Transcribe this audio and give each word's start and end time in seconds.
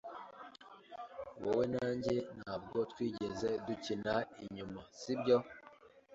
Wowe 1.43 1.63
na 1.73 1.85
njye 1.97 2.15
ntabwo 2.39 2.77
twigeze 2.91 3.49
dukina 3.65 4.13
inyuma, 4.43 4.79
sibyo? 4.99 5.37